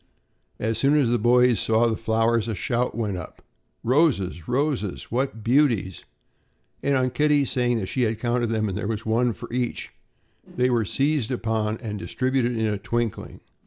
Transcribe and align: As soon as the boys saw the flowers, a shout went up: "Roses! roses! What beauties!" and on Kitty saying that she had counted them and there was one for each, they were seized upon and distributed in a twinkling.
As 0.57 0.79
soon 0.79 0.95
as 0.95 1.09
the 1.11 1.19
boys 1.19 1.59
saw 1.59 1.85
the 1.85 1.95
flowers, 1.95 2.47
a 2.47 2.55
shout 2.55 2.95
went 2.97 3.17
up: 3.17 3.43
"Roses! 3.83 4.47
roses! 4.47 5.11
What 5.11 5.43
beauties!" 5.43 6.05
and 6.81 6.95
on 6.95 7.11
Kitty 7.11 7.45
saying 7.45 7.77
that 7.77 7.85
she 7.87 8.01
had 8.01 8.17
counted 8.17 8.47
them 8.47 8.67
and 8.67 8.75
there 8.75 8.87
was 8.87 9.05
one 9.05 9.31
for 9.31 9.53
each, 9.53 9.91
they 10.43 10.71
were 10.71 10.85
seized 10.85 11.29
upon 11.29 11.77
and 11.81 11.99
distributed 11.99 12.57
in 12.57 12.65
a 12.65 12.79
twinkling. 12.79 13.41